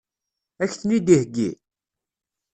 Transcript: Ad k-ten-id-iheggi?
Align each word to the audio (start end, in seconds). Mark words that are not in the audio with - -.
Ad 0.63 0.69
k-ten-id-iheggi? 0.71 1.49